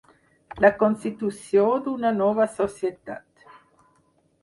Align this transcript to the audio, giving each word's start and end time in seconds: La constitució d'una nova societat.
La 0.65 0.71
constitució 0.83 1.67
d'una 1.89 2.15
nova 2.23 2.51
societat. 2.57 3.49